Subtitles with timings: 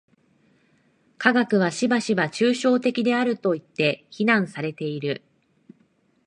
[1.19, 5.21] 科学はしばしば抽象的であるといって非難されている。